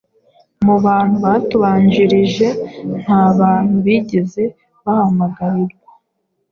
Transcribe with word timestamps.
Mu 0.65 0.75
bantu 0.85 1.15
batubanjirije, 1.25 2.47
nta 3.01 3.21
bantu 3.39 3.75
bigeze 3.85 4.43
bahamagarirwa 4.83 5.91